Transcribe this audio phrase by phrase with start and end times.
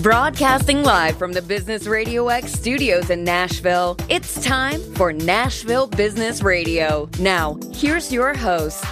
[0.00, 6.40] Broadcasting live from the Business Radio X studios in Nashville, it's time for Nashville Business
[6.40, 7.10] Radio.
[7.20, 8.82] Now, here's your host.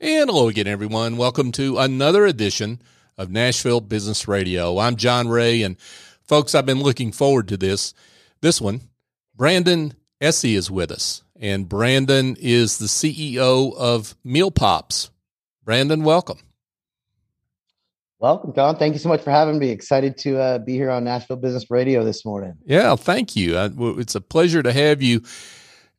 [0.00, 1.18] And hello again, everyone.
[1.18, 2.80] Welcome to another edition
[3.18, 4.78] of Nashville Business Radio.
[4.78, 5.78] I'm John Ray, and
[6.22, 7.92] folks, I've been looking forward to this.
[8.40, 8.80] This one,
[9.36, 9.92] Brandon
[10.22, 15.10] Essie is with us, and Brandon is the CEO of Meal Pops.
[15.66, 16.38] Brandon, welcome.
[18.22, 18.76] Welcome, Don.
[18.76, 19.70] Thank you so much for having me.
[19.70, 22.54] Excited to uh, be here on Nashville Business Radio this morning.
[22.64, 23.58] Yeah, thank you.
[23.98, 25.22] it's a pleasure to have you.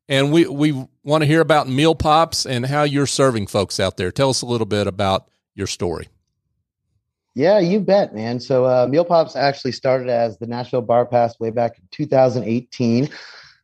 [0.08, 0.72] And we, we
[1.04, 4.10] want to hear about Meal Pops and how you're serving folks out there.
[4.10, 6.08] Tell us a little bit about your story.
[7.36, 8.40] Yeah, you bet, man.
[8.40, 13.10] So uh, Meal Pops actually started as the Nashville Bar Pass way back in 2018.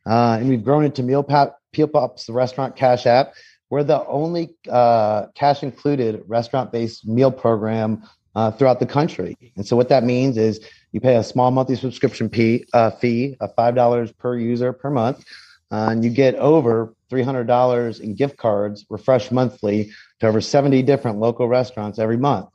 [0.05, 3.32] Uh, and we've grown into Meal, Pop, Meal Pops, the restaurant cash app.
[3.70, 8.04] We're the only uh, cash included restaurant based meal program
[8.36, 9.35] uh, throughout the country.
[9.55, 10.60] And so what that means is
[10.91, 14.90] you pay a small monthly subscription fee, uh, fee of five dollars per user per
[14.90, 15.26] month,
[15.71, 20.41] uh, and you get over three hundred dollars in gift cards, refreshed monthly, to over
[20.41, 22.49] seventy different local restaurants every month.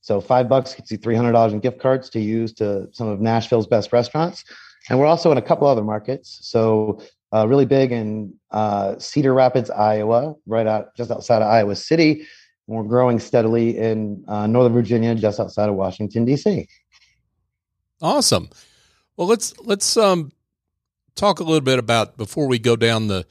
[0.00, 3.08] So five bucks gets you three hundred dollars in gift cards to use to some
[3.08, 4.44] of Nashville's best restaurants,
[4.88, 6.38] and we're also in a couple other markets.
[6.42, 7.00] So
[7.32, 12.26] uh, really big in uh, Cedar Rapids, Iowa, right out just outside of Iowa City
[12.66, 16.66] we're growing steadily in uh, Northern Virginia, just outside of Washington D.C.
[18.00, 18.48] Awesome.
[19.16, 20.32] Well, let's let's um,
[21.14, 23.26] talk a little bit about before we go down the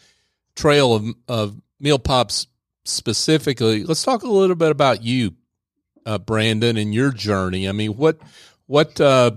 [0.56, 2.48] trail of of meal pops
[2.86, 3.84] specifically.
[3.84, 5.36] Let's talk a little bit about you,
[6.06, 7.68] uh, Brandon, and your journey.
[7.68, 8.20] I mean, what
[8.68, 9.32] what uh,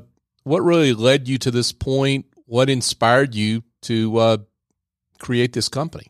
[0.45, 2.27] what really led you to this point?
[2.45, 4.37] What inspired you to uh,
[5.19, 6.07] create this company?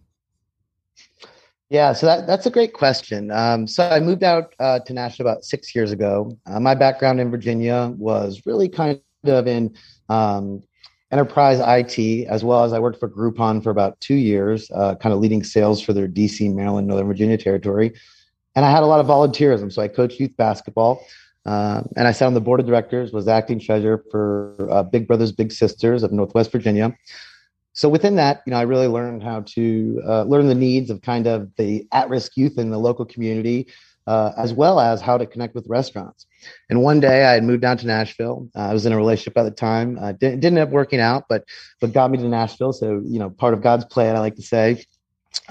[1.69, 3.33] Yeah, so that, that's a great question.
[3.33, 6.39] Um, so I moved out uh, to Nashville about six years ago.
[6.47, 9.75] Uh, my background in Virginia was really kind of in
[10.09, 10.63] um,
[11.11, 15.13] enterprise IT, as well as I worked for Groupon for about two years, uh, kind
[15.13, 17.93] of leading sales for their DC, Maryland, Northern Virginia territory.
[18.55, 19.73] And I had a lot of volunteerism.
[19.73, 21.05] So I coached youth basketball.
[21.45, 25.07] Uh, and I sat on the board of directors, was acting treasurer for uh, Big
[25.07, 26.97] Brothers Big Sisters of Northwest Virginia
[27.77, 31.03] so within that, you know, I really learned how to uh, learn the needs of
[31.03, 33.69] kind of the at-risk youth in the local community,
[34.07, 36.27] uh, as well as how to connect with restaurants.
[36.71, 38.49] And one day, I had moved down to Nashville.
[38.57, 39.99] Uh, I was in a relationship at the time.
[40.01, 41.45] Uh, didn't, didn't end up working out, but
[41.83, 42.73] but got me to Nashville.
[42.73, 44.83] So you know, part of God's plan, I like to say.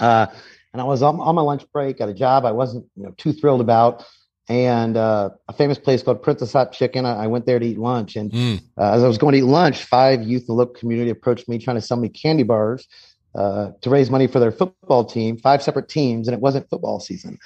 [0.00, 0.26] Uh,
[0.72, 3.14] and I was on, on my lunch break at a job I wasn't you know
[3.16, 4.04] too thrilled about
[4.48, 7.04] and uh, a famous place called Prince's Hot Chicken.
[7.04, 8.62] I, I went there to eat lunch, and mm.
[8.78, 11.48] uh, as I was going to eat lunch, five youth in the local community approached
[11.48, 12.86] me trying to sell me candy bars
[13.34, 15.36] uh, to raise money for their football team.
[15.36, 17.38] Five separate teams, and it wasn't football season.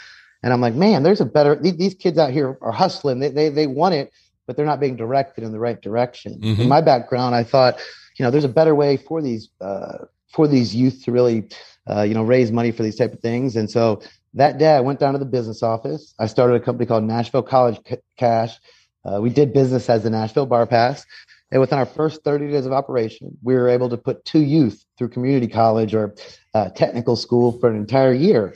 [0.43, 1.55] And I'm like, man, there's a better.
[1.55, 3.21] These, these kids out here are hustling.
[3.21, 4.13] They, they they want it,
[4.47, 6.41] but they're not being directed in the right direction.
[6.41, 6.63] Mm-hmm.
[6.63, 7.79] In my background, I thought,
[8.19, 11.49] you know, there's a better way for these uh, for these youth to really,
[11.89, 13.57] uh, you know, raise money for these type of things.
[13.57, 14.01] And so
[14.35, 16.15] that day I went down to the business office.
[16.19, 17.81] I started a company called Nashville College
[18.17, 18.57] Cash.
[19.05, 21.05] Uh, we did business as the Nashville Bar Pass.
[21.51, 24.85] And within our first 30 days of operation, we were able to put two youth
[24.97, 26.15] through community college or
[26.55, 28.55] uh, technical school for an entire year,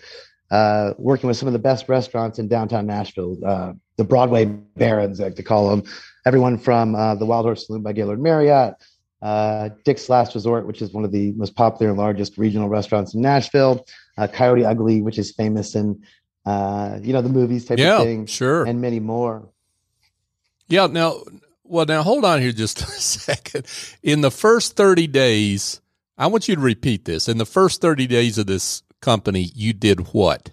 [0.51, 5.21] uh, working with some of the best restaurants in downtown Nashville, uh, the Broadway Barons,
[5.21, 5.83] I like to call them.
[6.25, 8.75] Everyone from uh, the Wild Horse Saloon by Gaylord Marriott,
[9.23, 13.15] uh, Dick's Last Resort, which is one of the most popular and largest regional restaurants
[13.15, 13.85] in Nashville,
[14.17, 16.03] uh, Coyote Ugly, which is famous in
[16.47, 19.49] uh, you know the movies type yeah, of thing, sure, and many more.
[20.69, 20.87] Yeah.
[20.87, 21.23] Now,
[21.63, 23.67] well, now hold on here just a second.
[24.03, 25.81] In the first thirty days,
[26.19, 27.29] I want you to repeat this.
[27.29, 30.51] In the first thirty days of this company, you did what?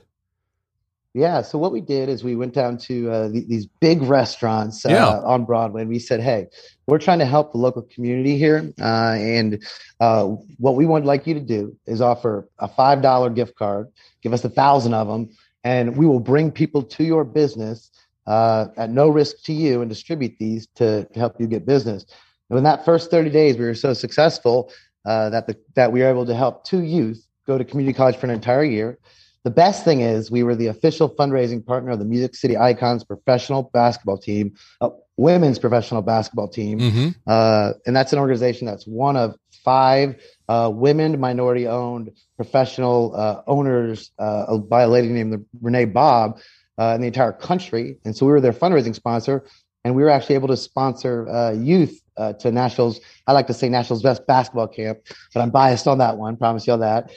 [1.14, 1.42] Yeah.
[1.42, 4.90] So what we did is we went down to uh, th- these big restaurants uh,
[4.90, 5.20] yeah.
[5.20, 6.48] on Broadway, and we said, "Hey,
[6.88, 9.62] we're trying to help the local community here, uh, and
[10.00, 10.28] uh,
[10.58, 13.90] what we would like you to do is offer a five dollar gift card.
[14.22, 15.30] Give us a thousand of them,
[15.66, 17.92] and we will bring people to your business
[18.26, 22.06] uh, at no risk to you, and distribute these to, to help you get business."
[22.50, 24.72] And in that first thirty days, we were so successful
[25.04, 28.16] uh, that the, that we were able to help two youth go to community college
[28.16, 28.98] for an entire year
[29.44, 33.04] the best thing is we were the official fundraising partner of the Music City Icons
[33.04, 37.10] professional basketball team, uh, women's professional basketball team, mm-hmm.
[37.26, 40.16] uh, and that's an organization that's one of five
[40.48, 46.40] uh, women minority-owned professional uh, owners uh, by a lady named Renee Bob
[46.78, 47.98] uh, in the entire country.
[48.06, 49.46] And so we were their fundraising sponsor,
[49.84, 52.00] and we were actually able to sponsor youth
[52.40, 53.00] to Nashville's.
[53.26, 55.00] I like to say Nashville's best basketball camp,
[55.34, 56.38] but I'm biased on that one.
[56.38, 57.10] Promise you all that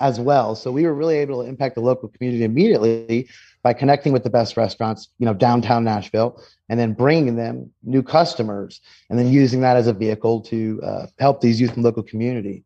[0.00, 0.54] as well.
[0.54, 3.28] So we were really able to impact the local community immediately
[3.62, 8.02] by connecting with the best restaurants, you know, downtown Nashville, and then bringing them new
[8.02, 8.80] customers,
[9.10, 12.64] and then using that as a vehicle to uh, help these youth and local community.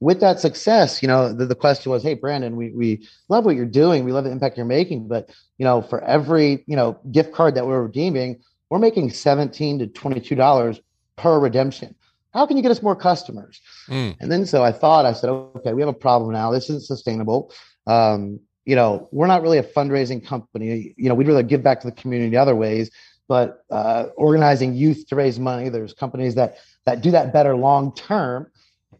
[0.00, 3.56] With that success, you know, the, the question was, "Hey, Brandon, we we love what
[3.56, 6.98] you're doing, we love the impact you're making, but you know, for every you know
[7.10, 10.78] gift card that we're redeeming, we're making seventeen to twenty two dollars
[11.16, 11.94] per redemption."
[12.34, 13.60] How can you get us more customers?
[13.88, 14.16] Mm.
[14.20, 16.50] And then so I thought, I said, okay, we have a problem now.
[16.50, 17.52] This isn't sustainable.
[17.86, 20.94] Um, you know, we're not really a fundraising company.
[20.96, 22.90] You know, we'd rather give back to the community other ways,
[23.28, 27.94] but uh, organizing youth to raise money, there's companies that that do that better long
[27.94, 28.50] term.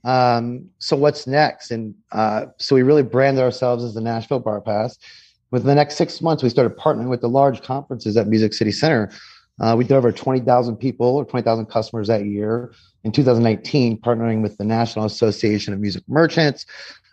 [0.04, 1.70] Um, so what's next?
[1.70, 4.98] And uh, so we really branded ourselves as the Nashville Bar Pass.
[5.50, 8.72] Within the next six months, we started partnering with the large conferences at Music City
[8.72, 9.10] Center.
[9.60, 12.72] Uh, we did over 20,000 people or 20,000 customers that year
[13.04, 16.66] in 2019, partnering with the National Association of Music Merchants,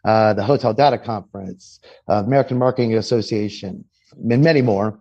[0.05, 1.79] uh, the Hotel Data Conference,
[2.09, 4.99] uh, American Marketing Association, and many more,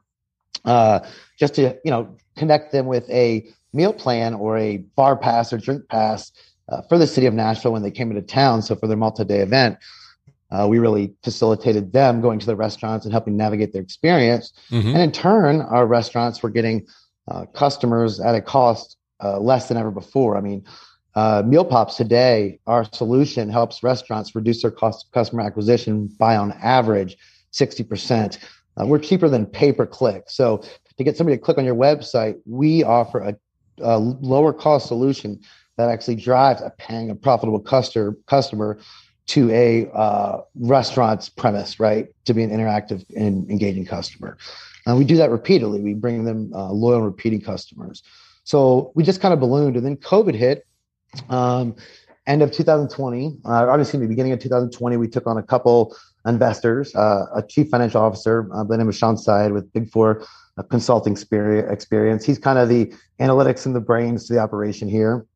[0.65, 1.01] uh,
[1.39, 5.59] just to you know connect them with a meal plan or a bar pass or
[5.59, 6.33] drink pass
[6.69, 8.63] uh, for the city of Nashville when they came into town.
[8.63, 9.79] So for their multi-day event,
[10.51, 14.53] uh, we really facilitated them going to the restaurants and helping navigate their experience.
[14.71, 14.89] Mm-hmm.
[14.89, 16.87] And in turn, our restaurants were getting
[17.29, 20.37] uh, customers at a cost uh, less than ever before.
[20.37, 20.65] I mean,
[21.15, 26.37] uh, Meal Pops today, our solution helps restaurants reduce their cost of customer acquisition by
[26.37, 27.17] on average
[27.53, 28.39] 60%.
[28.81, 30.25] Uh, we're cheaper than pay per click.
[30.29, 30.63] So
[30.97, 33.37] to get somebody to click on your website, we offer a,
[33.81, 35.41] a lower cost solution
[35.77, 38.79] that actually drives a paying a profitable customer customer
[39.27, 42.09] to a uh, restaurant's premise, right?
[42.25, 44.37] To be an interactive and engaging customer.
[44.91, 45.81] And we do that repeatedly.
[45.81, 48.03] We bring them uh, loyal, repeating customers.
[48.45, 50.67] So we just kind of ballooned, and then COVID hit.
[51.29, 51.77] Um,
[52.27, 55.97] end of 2020, uh, obviously, in the beginning of 2020, we took on a couple
[56.27, 59.91] investors, uh, a chief financial officer uh, by the name of Sean Syed with Big
[59.91, 60.25] Four
[60.59, 62.25] uh, consulting experience.
[62.25, 65.27] He's kind of the analytics and the brains to the operation here.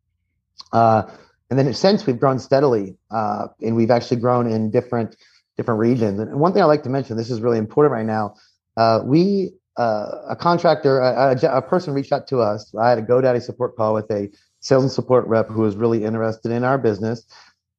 [0.72, 1.04] Uh,
[1.50, 5.16] and then since we've grown steadily, uh, and we've actually grown in different
[5.56, 6.18] different regions.
[6.18, 8.34] And one thing I like to mention, this is really important right now.
[8.76, 12.72] Uh, we uh, a contractor, a, a, a, person reached out to us.
[12.76, 14.30] I had a GoDaddy support call with a
[14.60, 17.26] sales and support rep who was really interested in our business.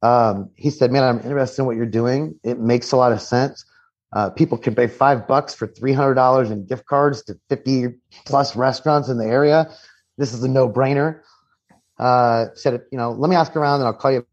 [0.01, 2.37] Um, he said, "Man, I'm interested in what you're doing.
[2.43, 3.65] It makes a lot of sense.
[4.13, 7.87] Uh, people can pay five bucks for three hundred dollars in gift cards to fifty
[8.25, 9.69] plus restaurants in the area.
[10.17, 11.21] This is a no brainer."
[11.97, 14.27] Uh, said, "You know, let me ask around, and I'll call you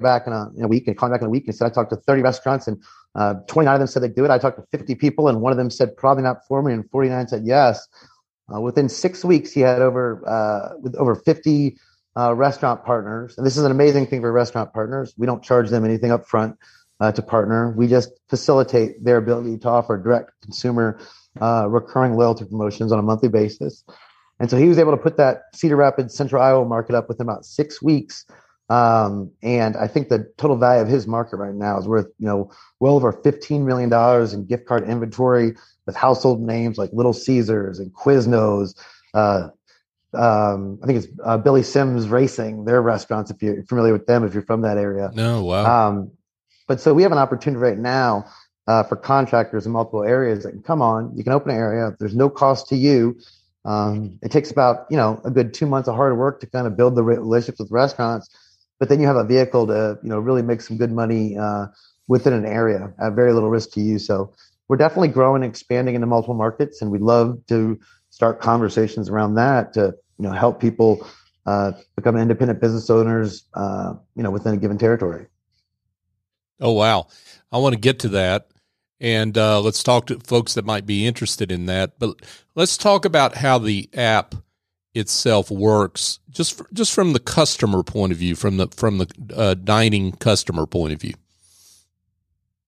[0.00, 1.44] back in a, in a week." And call me back in a week.
[1.46, 2.82] And said, "I talked to thirty restaurants and."
[3.14, 4.30] Uh, 29 of them said they'd do it.
[4.30, 6.88] I talked to 50 people, and one of them said probably not for me, and
[6.88, 7.86] 49 said yes.
[8.52, 11.76] Uh, within six weeks, he had over uh, with over 50
[12.16, 15.14] uh, restaurant partners, and this is an amazing thing for restaurant partners.
[15.16, 16.56] We don't charge them anything up front
[17.00, 17.72] uh, to partner.
[17.76, 20.98] We just facilitate their ability to offer direct consumer
[21.40, 23.84] uh, recurring loyalty promotions on a monthly basis.
[24.38, 27.28] And so he was able to put that Cedar Rapids Central Iowa market up within
[27.28, 28.26] about six weeks
[28.72, 32.26] um, and I think the total value of his market right now is worth, you
[32.26, 33.92] know, well over $15 million
[34.32, 35.54] in gift card inventory
[35.84, 38.74] with household names like Little Caesars and Quiznos.
[39.12, 39.48] Uh,
[40.14, 44.24] um, I think it's uh, Billy Sims Racing, their restaurants, if you're familiar with them,
[44.24, 45.10] if you're from that area.
[45.12, 45.88] No, wow.
[45.88, 46.10] Um,
[46.66, 48.24] but so we have an opportunity right now
[48.68, 51.14] uh, for contractors in multiple areas that can come on.
[51.14, 51.94] You can open an area.
[51.98, 53.20] There's no cost to you.
[53.66, 56.66] Um, it takes about, you know, a good two months of hard work to kind
[56.66, 58.30] of build the relationships with restaurants
[58.82, 61.66] but then you have a vehicle to you know really make some good money uh,
[62.08, 63.96] within an area at very little risk to you.
[63.96, 64.34] So
[64.66, 67.78] we're definitely growing and expanding into multiple markets, and we'd love to
[68.10, 71.06] start conversations around that to you know help people
[71.46, 75.26] uh, become independent business owners, uh, you know, within a given territory.
[76.58, 77.06] Oh wow,
[77.52, 78.48] I want to get to that,
[79.00, 82.00] and uh, let's talk to folks that might be interested in that.
[82.00, 82.16] But
[82.56, 84.34] let's talk about how the app
[84.94, 89.54] itself works just just from the customer point of view from the from the uh,
[89.54, 91.14] dining customer point of view.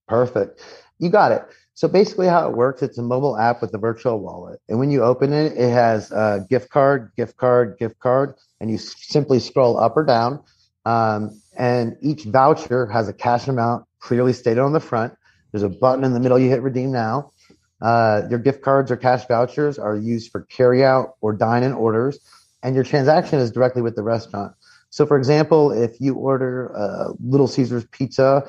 [0.09, 0.61] Perfect.
[0.99, 1.45] You got it.
[1.75, 4.61] So basically how it works it's a mobile app with a virtual wallet.
[4.69, 8.71] And when you open it it has a gift card gift card gift card and
[8.71, 10.43] you simply scroll up or down.
[10.87, 15.15] Um, and each voucher has a cash amount clearly stated on the front.
[15.53, 17.33] There's a button in the middle you hit redeem now
[17.81, 22.19] uh, your gift cards or cash vouchers are used for carryout or dine-in orders,
[22.63, 24.55] and your transaction is directly with the restaurant.
[24.91, 28.49] So, for example, if you order a Little Caesars pizza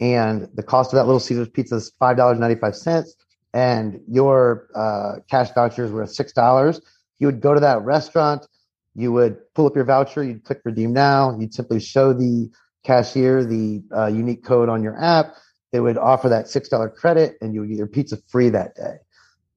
[0.00, 3.14] and the cost of that Little Caesars pizza is five dollars ninety five cents,
[3.52, 6.80] and your uh, cash vouchers were six dollars,
[7.18, 8.46] you would go to that restaurant,
[8.94, 12.50] you would pull up your voucher, you'd click redeem now, you'd simply show the
[12.84, 15.34] cashier the uh, unique code on your app,
[15.72, 18.96] they would offer that $6 credit and you would get your pizza free that day.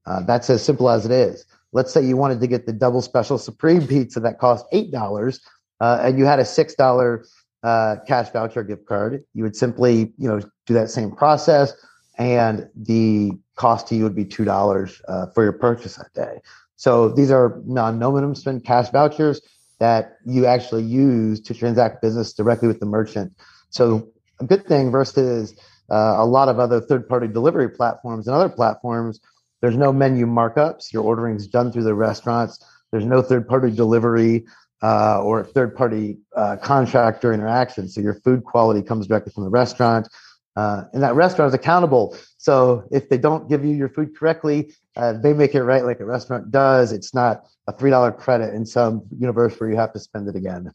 [0.05, 1.45] Uh, that's as simple as it is.
[1.71, 5.39] Let's say you wanted to get the double special supreme pizza that cost $8
[5.81, 7.27] uh, and you had a $6
[7.61, 9.23] uh, cash voucher gift card.
[9.33, 11.73] You would simply, you know, do that same process
[12.17, 16.41] and the cost to you would be $2 uh, for your purchase that day.
[16.75, 19.41] So these are non no minimum spend cash vouchers
[19.79, 23.33] that you actually use to transact business directly with the merchant.
[23.69, 25.53] So a good thing versus
[25.91, 29.19] uh, a lot of other third party delivery platforms and other platforms,
[29.61, 30.93] there's no menu markups.
[30.93, 32.63] Your ordering is done through the restaurants.
[32.91, 34.45] There's no third party delivery
[34.81, 37.87] uh, or third party uh, contractor interaction.
[37.89, 40.07] So your food quality comes directly from the restaurant.
[40.55, 42.17] Uh, and that restaurant is accountable.
[42.37, 45.99] So if they don't give you your food correctly, uh, they make it right like
[45.99, 46.91] a restaurant does.
[46.91, 50.35] It's not a three dollar credit in some universe where you have to spend it
[50.35, 50.71] again.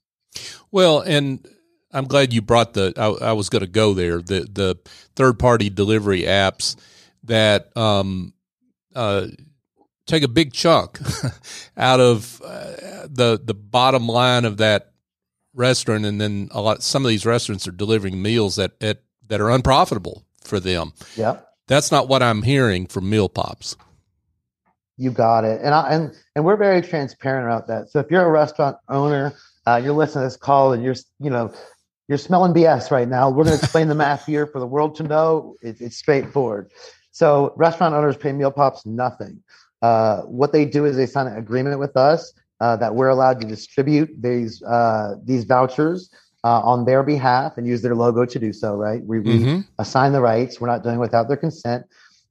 [0.70, 1.46] Well, and
[1.94, 2.92] I'm glad you brought the.
[2.96, 4.18] I, I was going to go there.
[4.18, 4.78] The the
[5.14, 6.76] third party delivery apps
[7.22, 8.34] that um,
[8.94, 9.28] uh,
[10.06, 10.98] take a big chunk
[11.76, 14.92] out of uh, the the bottom line of that
[15.54, 16.82] restaurant, and then a lot.
[16.82, 20.92] Some of these restaurants are delivering meals that at, that are unprofitable for them.
[21.16, 23.76] Yeah, that's not what I'm hearing from Meal Pops.
[24.96, 27.90] You got it, and I, and and we're very transparent about that.
[27.90, 29.34] So if you're a restaurant owner,
[29.66, 31.52] uh, you're listening to this call, and you're you know
[32.08, 33.30] you're smelling BS right now.
[33.30, 35.56] We're going to explain the math here for the world to know.
[35.62, 36.70] It, it's straightforward.
[37.10, 39.42] So restaurant owners pay Meal Pops nothing.
[39.80, 43.40] Uh, what they do is they sign an agreement with us uh, that we're allowed
[43.40, 46.10] to distribute these uh, these vouchers
[46.42, 48.74] uh, on their behalf and use their logo to do so.
[48.74, 49.04] Right?
[49.04, 49.56] We, mm-hmm.
[49.56, 50.60] we assign the rights.
[50.60, 51.84] We're not doing it without their consent.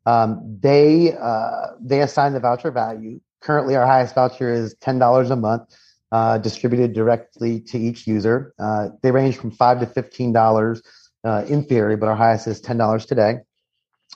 [0.05, 3.21] Um, they uh, they assign the voucher value.
[3.41, 5.75] Currently, our highest voucher is ten dollars a month,
[6.13, 8.53] uh, distributed directly to each user.
[8.59, 10.81] Uh, they range from five to fifteen dollars
[11.25, 13.39] uh, in theory, but our highest is ten dollars today.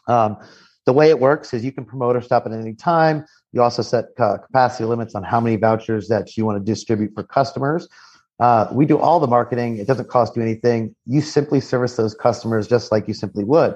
[0.07, 0.37] Um,
[0.85, 3.25] the way it works is you can promote or stop at any time.
[3.51, 7.11] You also set uh, capacity limits on how many vouchers that you want to distribute
[7.13, 7.89] for customers.
[8.39, 9.77] Uh, we do all the marketing.
[9.77, 10.95] It doesn't cost you anything.
[11.05, 13.75] You simply service those customers just like you simply would.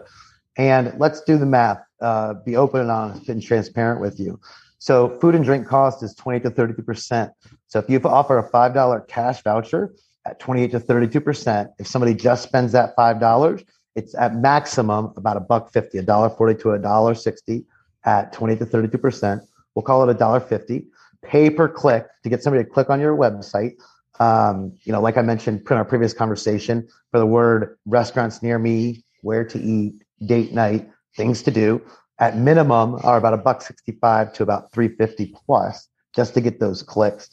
[0.57, 4.39] And let's do the math, uh, be open and honest and transparent with you.
[4.81, 7.29] So food and drink cost is 20 to 32%.
[7.67, 9.93] So if you offer a $5 cash voucher
[10.25, 13.63] at 28 to 32%, if somebody just spends that $5,
[13.95, 17.63] it's at maximum about a buck 50, a dollar 40 to a dollar 60
[18.05, 19.41] at 20 to 32%.
[19.75, 20.87] We'll call it a dollar 50.
[21.21, 23.73] Pay per click to get somebody to click on your website.
[24.19, 28.57] Um, you know, like I mentioned in our previous conversation, for the word restaurants near
[28.57, 31.83] me, where to eat, date night, things to do
[32.21, 36.83] at minimum are about a buck 65 to about 350 plus just to get those
[36.83, 37.31] clicks.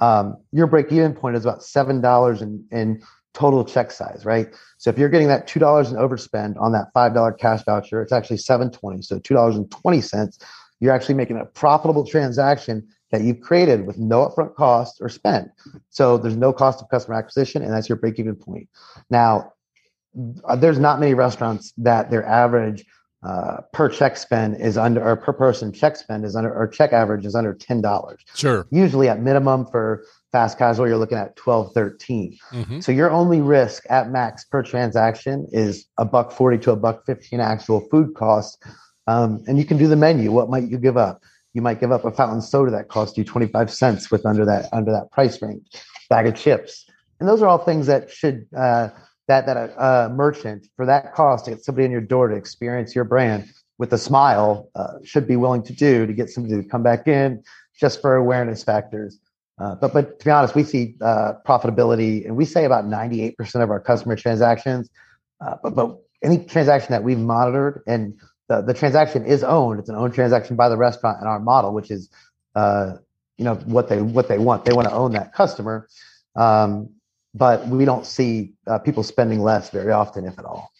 [0.00, 3.02] Um, your break even point is about $7 in, in
[3.34, 4.48] total check size, right?
[4.78, 8.38] So if you're getting that $2 in overspend on that $5 cash voucher, it's actually
[8.38, 9.02] 720.
[9.02, 10.44] So $2.20,
[10.80, 15.50] you're actually making a profitable transaction that you've created with no upfront cost or spend.
[15.90, 18.68] So there's no cost of customer acquisition, and that's your break even point.
[19.10, 19.52] Now,
[20.56, 22.86] there's not many restaurants that their average
[23.22, 26.92] uh, per check spend is under or per person check spend is under or check
[26.92, 28.22] average is under ten dollars.
[28.34, 28.66] Sure.
[28.70, 32.38] Usually at minimum for fast casual, you're looking at 12, 13.
[32.52, 32.80] Mm-hmm.
[32.80, 37.04] So your only risk at max per transaction is a buck 40 to a buck
[37.04, 38.58] 15 actual food costs.
[39.06, 40.30] Um, and you can do the menu.
[40.30, 41.22] What might you give up?
[41.52, 44.68] You might give up a fountain soda that cost you 25 cents with under that
[44.72, 45.66] under that price range,
[46.08, 46.86] bag of chips.
[47.18, 48.88] And those are all things that should uh,
[49.30, 52.34] that that a, a, merchant for that cost to get somebody in your door to
[52.34, 56.60] experience your brand with a smile uh, should be willing to do to get somebody
[56.60, 57.42] to come back in
[57.78, 59.18] just for awareness factors.
[59.58, 63.22] Uh, but but to be honest, we see uh, profitability, and we say about ninety
[63.22, 64.90] eight percent of our customer transactions.
[65.40, 68.18] Uh, but but any transaction that we've monitored and
[68.48, 71.72] the, the transaction is owned, it's an owned transaction by the restaurant in our model,
[71.72, 72.10] which is
[72.56, 72.94] uh,
[73.38, 74.64] you know what they what they want.
[74.64, 75.86] They want to own that customer.
[76.34, 76.90] Um,
[77.34, 80.72] but we don't see uh, people spending less very often, if at all.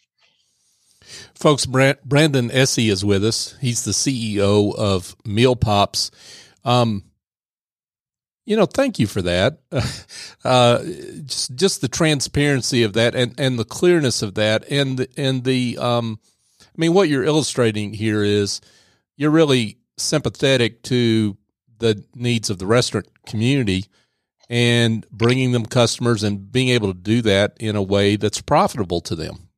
[1.35, 3.57] Folks, Brandon Essie is with us.
[3.61, 6.11] He's the CEO of Meal Pops.
[6.65, 7.05] Um,
[8.45, 9.61] you know, thank you for that.
[10.43, 10.83] Uh,
[11.27, 15.45] just just the transparency of that and, and the clearness of that and the, and
[15.45, 16.19] the um,
[16.63, 18.63] I mean, what you're illustrating here is
[19.19, 21.37] you're really sympathetic to
[21.79, 23.85] the needs of the restaurant community
[24.51, 29.01] and bringing them customers and being able to do that in a way that's profitable
[29.01, 29.49] to them.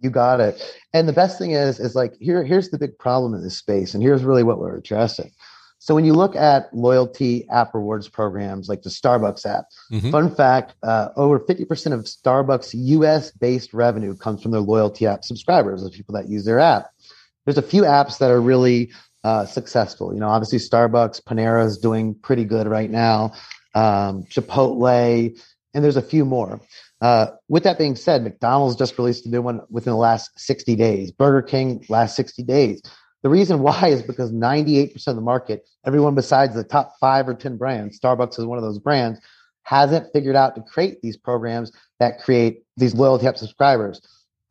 [0.00, 0.62] You got it.
[0.94, 3.94] And the best thing is, is like here, here's the big problem in this space,
[3.94, 5.32] and here's really what we're addressing.
[5.80, 10.10] So when you look at loyalty app rewards programs like the Starbucks app, mm-hmm.
[10.10, 13.32] fun fact: uh, over fifty percent of Starbucks U.S.
[13.32, 16.90] based revenue comes from their loyalty app subscribers, the people that use their app.
[17.44, 18.92] There's a few apps that are really
[19.24, 20.12] uh, successful.
[20.14, 23.32] You know, obviously Starbucks, Panera is doing pretty good right now.
[23.74, 25.38] Um, Chipotle,
[25.74, 26.60] and there's a few more.
[27.00, 30.74] Uh, with that being said, McDonald's just released a new one within the last 60
[30.76, 31.12] days.
[31.12, 32.82] Burger King last 60 days.
[33.22, 37.34] The reason why is because 98% of the market, everyone besides the top five or
[37.34, 39.20] 10 brands, Starbucks is one of those brands,
[39.62, 44.00] hasn't figured out to create these programs that create these loyalty app subscribers.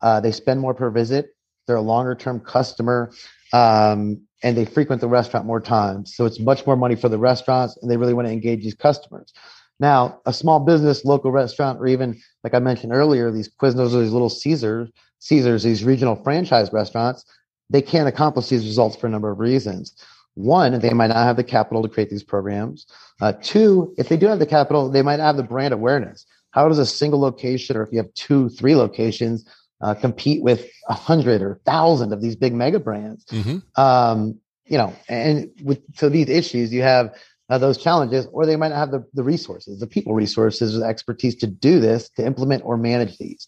[0.00, 1.34] Uh, they spend more per visit.
[1.66, 3.10] They're a longer term customer.
[3.52, 6.14] Um, and they frequent the restaurant more times.
[6.14, 8.74] So it's much more money for the restaurants and they really want to engage these
[8.74, 9.32] customers.
[9.80, 14.00] Now, a small business, local restaurant, or even like I mentioned earlier, these Quiznos or
[14.00, 14.90] these little Caesars,
[15.20, 17.24] Caesars, these regional franchise restaurants,
[17.70, 19.94] they can't accomplish these results for a number of reasons.
[20.34, 22.86] One, they might not have the capital to create these programs.
[23.20, 26.26] Uh, two, if they do have the capital, they might have the brand awareness.
[26.52, 29.44] How does a single location, or if you have two, three locations,
[29.80, 33.24] uh, compete with a hundred or thousand of these big mega brands?
[33.26, 33.80] Mm-hmm.
[33.80, 37.14] Um, you know, and with so these issues, you have
[37.48, 40.84] uh, those challenges, or they might not have the, the resources, the people resources, the
[40.84, 43.46] expertise to do this, to implement or manage these.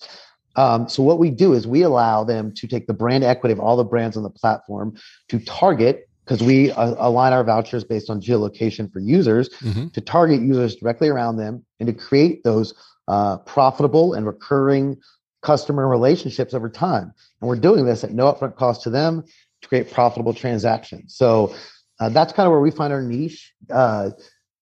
[0.57, 3.61] Um, so what we do is we allow them to take the brand equity of
[3.61, 4.97] all the brands on the platform
[5.29, 9.89] to target because we uh, align our vouchers based on geolocation for users mm-hmm.
[9.89, 12.75] to target users directly around them and to create those
[13.09, 14.97] uh, profitable and recurring
[15.43, 17.13] customer relationships over time.
[17.41, 19.25] And we're doing this at no upfront cost to them
[19.63, 21.15] to create profitable transactions.
[21.15, 21.55] So
[21.99, 23.53] uh, that's kind of where we find our niche.
[23.71, 24.11] Uh,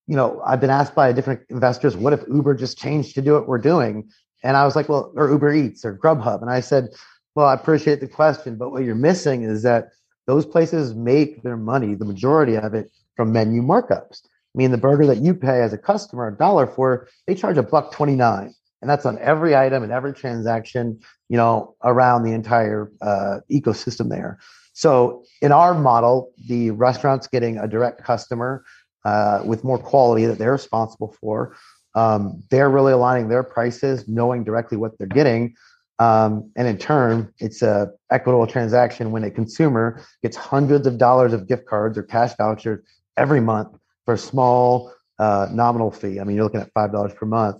[0.06, 3.34] you know, I've been asked by different investors, what if Uber just changed to do
[3.34, 4.08] what we're doing?
[4.42, 6.40] And I was like, well, or Uber Eats or Grubhub.
[6.42, 6.88] And I said,
[7.34, 9.90] well, I appreciate the question, but what you're missing is that
[10.26, 14.22] those places make their money, the majority of it, from menu markups.
[14.24, 17.58] I mean, the burger that you pay as a customer a dollar for, they charge
[17.58, 18.54] a buck 29.
[18.80, 24.08] And that's on every item and every transaction, you know, around the entire uh, ecosystem
[24.08, 24.38] there.
[24.72, 28.64] So in our model, the restaurant's getting a direct customer
[29.04, 31.56] uh, with more quality that they're responsible for.
[31.94, 35.54] Um, they're really aligning their prices, knowing directly what they're getting.
[35.98, 41.32] Um, and in turn, it's a equitable transaction when a consumer gets hundreds of dollars
[41.32, 42.84] of gift cards or cash vouchers
[43.16, 46.20] every month for a small uh, nominal fee.
[46.20, 47.56] I mean, you're looking at five dollars per month.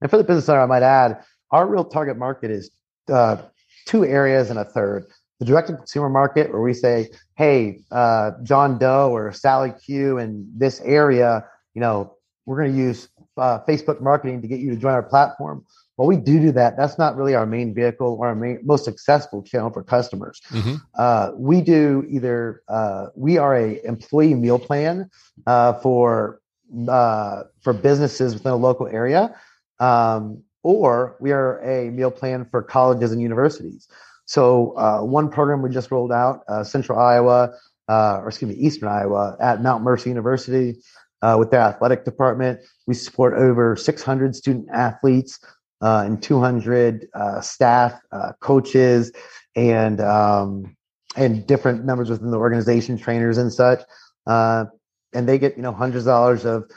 [0.00, 2.70] And for the business owner, I might add, our real target market is
[3.12, 3.38] uh,
[3.86, 5.06] two areas and a third
[5.40, 10.18] the direct to consumer market where we say, hey, uh, John Doe or Sally Q
[10.18, 13.08] in this area, you know, we're going to use
[13.38, 15.64] uh, Facebook marketing to get you to join our platform.
[15.96, 16.76] Well, we do do that.
[16.76, 20.40] That's not really our main vehicle or our main, most successful channel for customers.
[20.50, 20.76] Mm-hmm.
[20.98, 25.10] Uh, we do either uh, we are a employee meal plan
[25.46, 26.40] uh, for
[26.88, 29.34] uh, for businesses within a local area,
[29.80, 33.88] um, or we are a meal plan for colleges and universities.
[34.26, 37.52] So uh, one program we just rolled out, uh, Central Iowa,
[37.88, 40.76] uh, or excuse me, Eastern Iowa at Mount Mercy University
[41.22, 42.60] uh, with their athletic department.
[42.86, 45.40] We support over 600 student athletes
[45.80, 48.00] uh, and 200 uh, staff,
[48.40, 49.10] coaches,
[49.56, 50.76] and um,
[51.16, 53.80] and different members within the organization, trainers and such.
[54.26, 54.68] and
[55.12, 56.70] they get you know hundreds of dollars of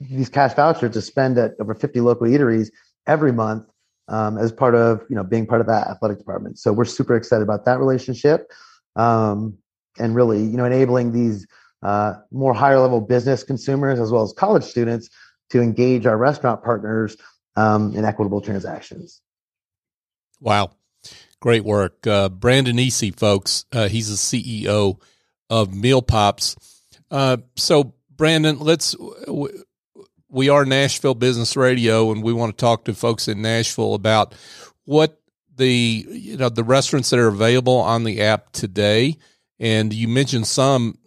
[0.00, 2.70] these cash vouchers to spend at over 50 local eateries
[3.06, 3.66] every month
[4.08, 6.58] um, as part of you know being part of that athletic department.
[6.58, 8.50] So we're super excited about that relationship,
[8.94, 9.56] um,
[9.98, 11.46] and really you know enabling these
[11.82, 15.08] uh, more higher level business consumers as well as college students
[15.50, 17.16] to engage our restaurant partners
[17.56, 19.20] um, in equitable transactions.
[20.40, 20.72] Wow,
[21.40, 23.64] great work, uh, Brandon Essie, folks.
[23.72, 25.00] Uh, he's the CEO
[25.48, 26.56] of Meal Pops.
[27.10, 28.94] Uh, so Brandon, let's
[30.36, 34.34] we are Nashville Business Radio, and we want to talk to folks in Nashville about
[34.84, 35.18] what
[35.56, 39.16] the you know the restaurants that are available on the app today.
[39.58, 40.98] And you mentioned some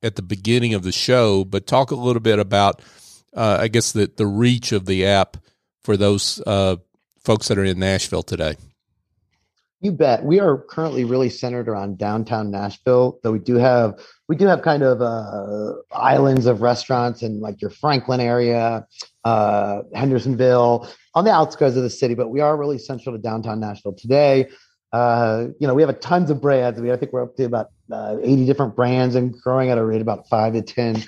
[0.00, 2.80] at the beginning of the show, but talk a little bit about,
[3.34, 5.38] uh, I guess, the the reach of the app
[5.82, 6.76] for those uh,
[7.24, 8.54] folks that are in Nashville today.
[9.80, 10.24] You bet.
[10.24, 14.62] We are currently really centered around downtown Nashville, though we do have we do have
[14.62, 18.86] kind of uh, islands of restaurants in like your Franklin area,
[19.24, 22.14] uh, Hendersonville, on the outskirts of the city.
[22.14, 24.48] But we are really central to downtown Nashville today.
[24.92, 26.80] Uh, you know, we have a tons of brands.
[26.80, 29.84] I I think we're up to about uh, 80 different brands and growing at a
[29.84, 31.04] rate about five to 10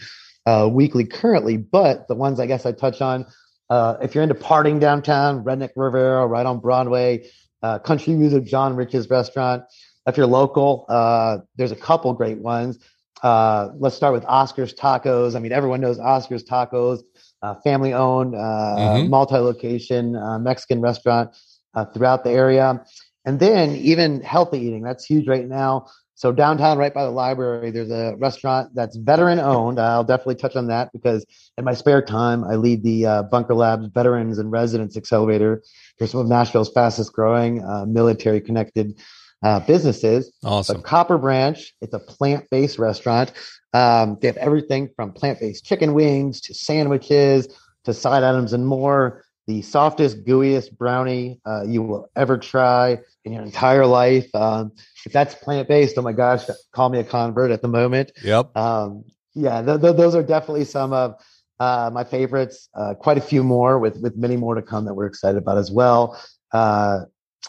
[0.47, 1.57] uh, weekly currently.
[1.57, 3.27] But the ones I guess I touch on,
[3.71, 7.31] uh, if you're into partying downtown, Redneck Riviera, right on Broadway,
[7.63, 9.63] uh, country music, John Rich's restaurant.
[10.07, 12.79] If you're local, uh, there's a couple great ones.
[13.23, 15.37] uh, let's start with Oscar's Tacos.
[15.37, 17.01] I mean, everyone knows Oscar's Tacos,
[17.43, 19.11] uh, family owned, uh, mm-hmm.
[19.11, 21.37] multi location uh, Mexican restaurant
[21.75, 22.85] uh, throughout the area.
[23.25, 25.89] And then even healthy eating, that's huge right now.
[26.21, 29.81] So downtown, right by the library, there's a restaurant that's veteran owned.
[29.81, 31.25] I'll definitely touch on that because
[31.57, 35.63] in my spare time, I lead the uh, Bunker Labs Veterans in Residence Accelerator
[35.97, 39.01] for some of Nashville's fastest growing uh, military connected
[39.43, 40.31] uh, businesses.
[40.45, 40.83] Awesome.
[40.83, 43.33] But Copper Branch, it's a plant based restaurant.
[43.73, 47.49] Um, they have everything from plant based chicken wings to sandwiches
[47.85, 49.25] to side items and more.
[49.51, 54.33] The softest, gooeyest brownie uh, you will ever try in your entire life.
[54.33, 54.71] Um,
[55.05, 58.13] if that's plant based, oh my gosh, call me a convert at the moment.
[58.23, 58.57] Yep.
[58.57, 59.03] Um,
[59.35, 61.17] yeah, th- th- those are definitely some of
[61.59, 62.69] uh, my favorites.
[62.77, 65.59] Uh, quite a few more, with with many more to come that we're excited about
[65.59, 66.17] as well.
[66.53, 67.07] Uh,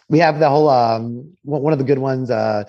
[0.09, 2.31] we have the whole um, one of the good ones.
[2.31, 2.63] Uh,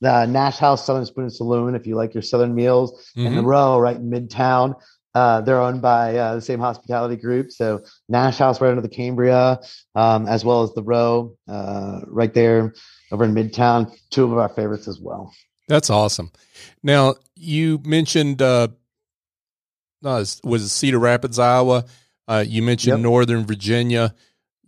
[0.00, 3.26] the Nash House Southern Spoon and Saloon, if you like your Southern meals, mm-hmm.
[3.26, 4.76] in the row right in Midtown.
[5.16, 7.50] Uh, they're owned by uh, the same hospitality group.
[7.50, 9.58] So Nash House right under the Cambria,
[9.94, 12.74] um, as well as the Row uh, right there
[13.10, 13.90] over in Midtown.
[14.10, 15.32] Two of our favorites as well.
[15.68, 16.32] That's awesome.
[16.82, 18.68] Now you mentioned uh,
[20.02, 21.86] was it Cedar Rapids, Iowa?
[22.28, 23.00] Uh, you mentioned yep.
[23.00, 24.14] Northern Virginia.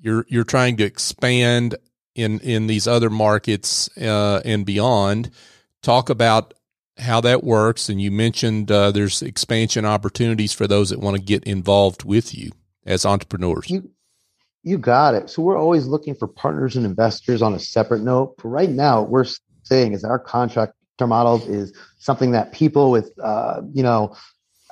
[0.01, 1.75] You're you're trying to expand
[2.15, 5.31] in in these other markets uh, and beyond.
[5.83, 6.55] Talk about
[6.99, 7.89] how that works.
[7.89, 12.35] And you mentioned uh, there's expansion opportunities for those that want to get involved with
[12.35, 12.51] you
[12.85, 13.71] as entrepreneurs.
[13.71, 13.91] You,
[14.63, 15.31] you got it.
[15.31, 18.37] So we're always looking for partners and investors on a separate note.
[18.37, 19.27] But right now, we're
[19.63, 24.17] saying is our contractor model is something that people with, uh, you know,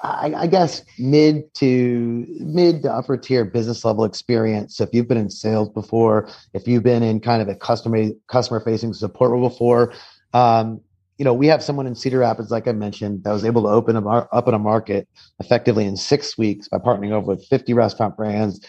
[0.02, 4.76] I, I, guess mid to mid to upper tier business level experience.
[4.76, 8.10] So if you've been in sales before, if you've been in kind of a customer
[8.28, 9.94] customer facing support role before,
[10.34, 10.82] um,
[11.18, 13.68] you know, we have someone in Cedar Rapids, like I mentioned, that was able to
[13.68, 15.08] open a up in a market
[15.40, 18.60] effectively in six weeks by partnering over with 50 restaurant brands.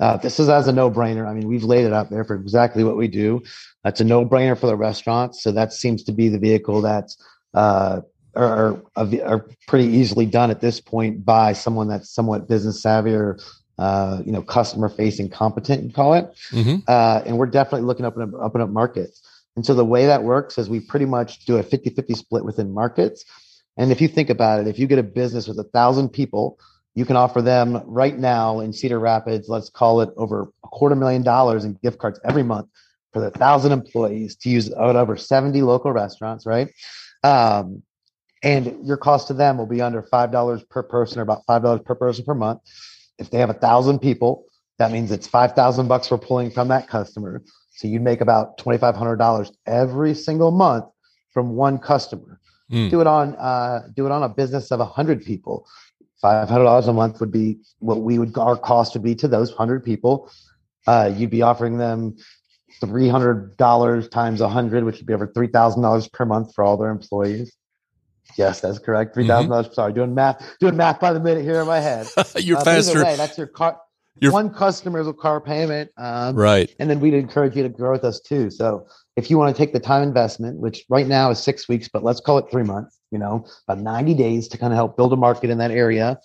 [0.00, 1.28] Uh, this is as a no brainer.
[1.28, 3.42] I mean, we've laid it out there for exactly what we do.
[3.84, 5.42] That's a no brainer for the restaurants.
[5.42, 7.16] So that seems to be the vehicle that's
[7.54, 8.00] uh,
[8.34, 13.38] are, are, pretty easily done at this point by someone that's somewhat business savvy or
[13.78, 16.34] uh, you know customer facing competent, you call it.
[16.50, 16.76] Mm-hmm.
[16.88, 19.22] Uh, and we're definitely looking up and up, up and up markets.
[19.56, 22.44] And so the way that works is we pretty much do a 50 50 split
[22.44, 23.24] within markets.
[23.76, 26.58] And if you think about it, if you get a business with a thousand people,
[26.94, 30.94] you can offer them right now in Cedar Rapids, let's call it over a quarter
[30.94, 32.68] million dollars in gift cards every month
[33.12, 36.70] for the thousand employees to use at over 70 local restaurants, right?
[37.22, 37.82] Um,
[38.42, 41.94] and your cost to them will be under $5 per person or about $5 per
[41.94, 42.60] person per month.
[43.18, 44.46] If they have a thousand people,
[44.78, 47.42] that means it's 5,000 bucks we're pulling from that customer.
[47.74, 50.84] So you'd make about $2,500 every single month
[51.32, 52.40] from one customer.
[52.70, 52.90] Mm.
[52.90, 55.66] Do it on uh, do it on a business of 100 people.
[56.22, 59.84] $500 a month would be what we would our cost would be to those 100
[59.84, 60.30] people.
[60.86, 62.16] Uh, you'd be offering them
[62.80, 67.52] $300 times 100, which would be over $3,000 per month for all their employees.
[68.36, 69.14] Yes, that's correct.
[69.14, 69.66] Three thousand dollars.
[69.66, 69.74] Mm-hmm.
[69.74, 72.06] Sorry, doing math, doing math by the minute here in my head.
[72.36, 73.04] You're uh, faster.
[73.04, 73.78] Way, that's your car.
[74.20, 75.90] You're, one customer's a car payment.
[75.96, 76.74] Um, right.
[76.78, 78.50] And then we'd encourage you to grow with us too.
[78.50, 81.88] So if you want to take the time investment, which right now is six weeks,
[81.88, 84.96] but let's call it three months, you know, about 90 days to kind of help
[84.96, 86.18] build a market in that area.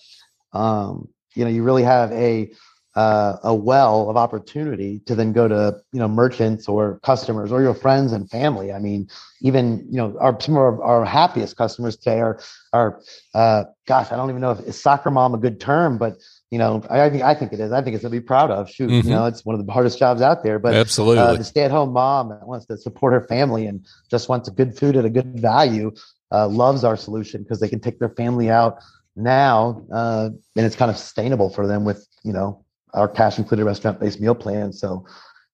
[0.54, 2.52] Um, you know, you really have a,
[2.98, 7.62] uh, a well of opportunity to then go to you know merchants or customers or
[7.62, 8.74] your friends and family.
[8.74, 9.08] I mean,
[9.42, 12.40] even you know our some of our, our happiest customers today are
[12.74, 13.00] are
[13.36, 16.18] uh, gosh, I don't even know if is soccer mom a good term, but
[16.52, 17.72] you know, I, I, think I think it is.
[17.72, 18.70] I think it's to be proud of.
[18.70, 19.08] Shoot, mm-hmm.
[19.08, 20.60] you know, it's one of the hardest jobs out there.
[20.60, 24.48] But absolutely, uh, the stay-at-home mom that wants to support her family and just wants
[24.48, 25.92] a good food at a good value
[26.32, 28.80] uh, loves our solution because they can take their family out
[29.16, 33.66] now, uh, and it's kind of sustainable for them with you know our cash included
[33.66, 34.72] restaurant-based meal plan.
[34.72, 35.06] So,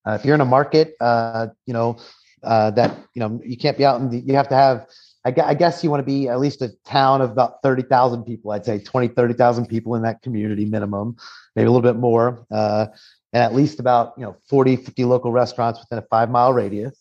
[0.06, 1.98] uh, if you're in a market, uh, you know
[2.44, 4.86] uh, that you know you can't be out and you have to have
[5.26, 8.52] I, guess you want to be at least a town of about 30,000 people.
[8.52, 11.16] I'd say 20, 30,000 people in that community minimum,
[11.56, 12.46] maybe a little bit more.
[12.52, 12.88] Uh,
[13.32, 16.96] and at least about, you know, 40, 50 local restaurants within a five mile radius.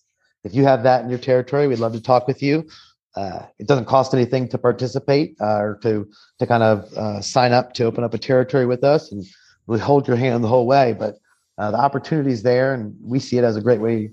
[0.45, 2.69] If you have that in your territory, we'd love to talk with you.
[3.15, 6.09] Uh, it doesn't cost anything to participate uh, or to,
[6.39, 9.27] to kind of uh, sign up to open up a territory with us and
[9.67, 10.95] we hold your hand the whole way.
[10.99, 11.17] But
[11.59, 14.13] uh, the opportunity is there and we see it as a great way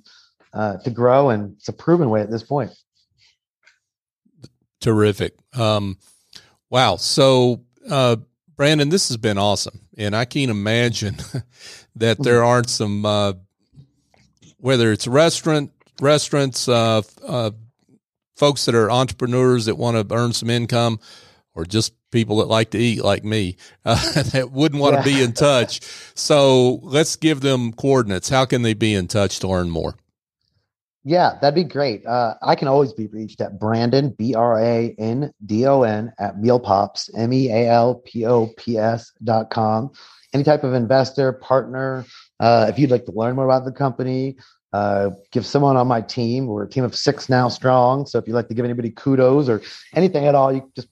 [0.53, 1.29] uh, to grow.
[1.29, 2.71] And it's a proven way at this point.
[4.79, 5.35] Terrific.
[5.57, 5.97] Um,
[6.69, 6.95] wow.
[6.95, 8.17] So, uh,
[8.55, 9.79] Brandon, this has been awesome.
[9.97, 11.17] And I can't imagine
[11.95, 13.33] that there aren't some, uh,
[14.57, 17.51] whether it's restaurant, restaurants, uh, uh,
[18.35, 20.99] folks that are entrepreneurs that want to earn some income,
[21.53, 23.95] or just people that like to eat like me uh,
[24.31, 25.17] that wouldn't want to yeah.
[25.17, 25.81] be in touch.
[26.15, 28.29] So let's give them coordinates.
[28.29, 29.95] How can they be in touch to learn more?
[31.09, 32.05] Yeah, that'd be great.
[32.05, 36.13] Uh, I can always be reached at Brandon, B R A N D O N,
[36.19, 39.89] at Mealpops, M E A L P O P S dot com.
[40.33, 42.05] Any type of investor, partner,
[42.39, 44.37] uh, if you'd like to learn more about the company,
[44.71, 46.45] uh, give someone on my team.
[46.45, 48.05] We're a team of six now strong.
[48.05, 49.63] So if you'd like to give anybody kudos or
[49.95, 50.89] anything at all, you just,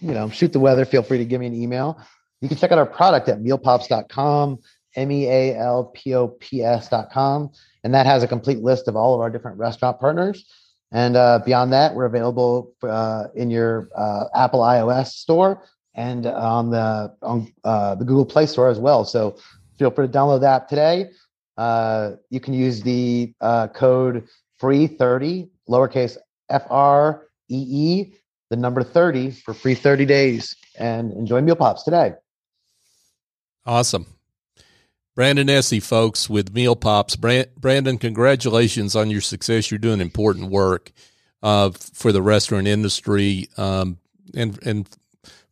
[0.00, 0.84] you know, shoot the weather.
[0.84, 2.04] Feel free to give me an email.
[2.40, 4.58] You can check out our product at mealpops.com,
[4.96, 7.52] M E A L P O P S.com
[7.84, 10.44] and that has a complete list of all of our different restaurant partners.
[10.92, 15.64] And uh, beyond that, we're available uh, in your uh, Apple iOS store
[15.94, 19.04] and on the on uh, the Google Play Store as well.
[19.04, 19.36] So
[19.78, 21.10] feel free to download that today.
[21.56, 26.16] Uh, you can use the uh, code free thirty lowercase
[26.50, 28.12] f r e e
[28.50, 32.14] the number thirty for free thirty days and enjoy meal pops today.
[33.64, 34.06] Awesome.
[35.14, 37.16] Brandon Essie, folks, with Meal Pops.
[37.16, 39.70] Brandon, congratulations on your success.
[39.70, 40.90] You're doing important work
[41.42, 43.98] uh, for the restaurant industry, um,
[44.34, 44.88] and and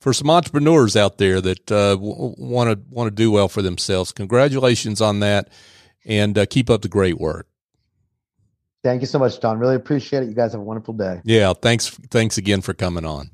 [0.01, 4.13] for some entrepreneurs out there that want to want to do well for themselves.
[4.13, 5.51] Congratulations on that,
[6.05, 7.47] and uh, keep up the great work.
[8.83, 9.59] Thank you so much, Don.
[9.59, 10.31] Really appreciate it.
[10.31, 11.21] You guys have a wonderful day.
[11.25, 11.91] Yeah, thanks.
[12.11, 13.31] Thanks again for coming on.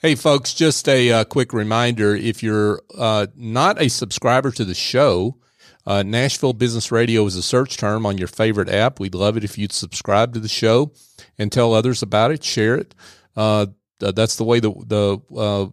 [0.00, 4.72] Hey, folks, just a uh, quick reminder if you're uh, not a subscriber to the
[4.72, 5.38] show,
[5.84, 9.00] uh, Nashville Business Radio is a search term on your favorite app.
[9.00, 10.92] We'd love it if you'd subscribe to the show
[11.36, 12.94] and tell others about it, share it.
[13.36, 13.66] Uh,
[13.98, 15.66] that's the way the, the uh,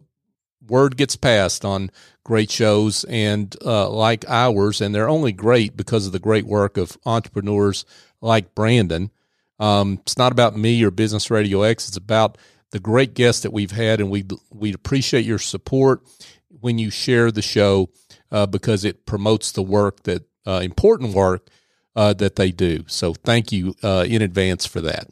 [0.68, 1.92] word gets passed on
[2.24, 4.82] great shows and uh, like ours.
[4.82, 7.86] And they're only great because of the great work of entrepreneurs
[8.22, 9.12] like Brandon.
[9.60, 12.40] Um, it's not about me or Business Radio X, it's about
[12.72, 16.02] the great guests that we've had, and we we appreciate your support
[16.50, 17.90] when you share the show
[18.32, 21.48] uh, because it promotes the work that uh, important work
[21.96, 22.84] uh, that they do.
[22.88, 25.08] So thank you uh, in advance for that.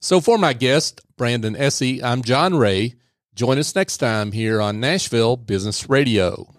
[0.00, 2.94] So for my guest Brandon Essie, I'm John Ray.
[3.34, 6.52] Join us next time here on Nashville Business Radio.